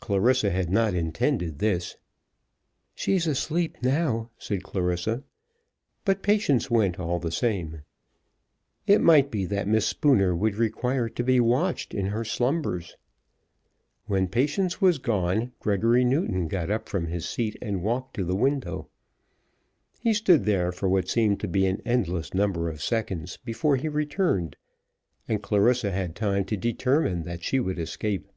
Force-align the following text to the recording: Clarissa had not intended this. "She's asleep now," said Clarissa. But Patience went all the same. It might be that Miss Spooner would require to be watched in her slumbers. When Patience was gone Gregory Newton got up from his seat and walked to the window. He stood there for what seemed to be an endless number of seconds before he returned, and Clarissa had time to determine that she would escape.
Clarissa 0.00 0.50
had 0.50 0.68
not 0.68 0.94
intended 0.94 1.60
this. 1.60 1.96
"She's 2.92 3.28
asleep 3.28 3.76
now," 3.84 4.30
said 4.36 4.64
Clarissa. 4.64 5.22
But 6.04 6.24
Patience 6.24 6.68
went 6.68 6.98
all 6.98 7.20
the 7.20 7.30
same. 7.30 7.82
It 8.88 9.00
might 9.00 9.30
be 9.30 9.44
that 9.46 9.68
Miss 9.68 9.86
Spooner 9.86 10.34
would 10.34 10.56
require 10.56 11.08
to 11.10 11.22
be 11.22 11.38
watched 11.38 11.94
in 11.94 12.06
her 12.06 12.24
slumbers. 12.24 12.96
When 14.06 14.26
Patience 14.26 14.80
was 14.80 14.98
gone 14.98 15.52
Gregory 15.60 16.04
Newton 16.04 16.48
got 16.48 16.68
up 16.68 16.88
from 16.88 17.06
his 17.06 17.28
seat 17.28 17.56
and 17.62 17.80
walked 17.80 18.14
to 18.14 18.24
the 18.24 18.34
window. 18.34 18.88
He 20.00 20.12
stood 20.14 20.46
there 20.46 20.72
for 20.72 20.88
what 20.88 21.06
seemed 21.08 21.38
to 21.42 21.46
be 21.46 21.64
an 21.64 21.80
endless 21.86 22.34
number 22.34 22.68
of 22.68 22.82
seconds 22.82 23.36
before 23.36 23.76
he 23.76 23.86
returned, 23.88 24.56
and 25.28 25.40
Clarissa 25.44 25.92
had 25.92 26.16
time 26.16 26.44
to 26.46 26.56
determine 26.56 27.22
that 27.22 27.44
she 27.44 27.60
would 27.60 27.78
escape. 27.78 28.32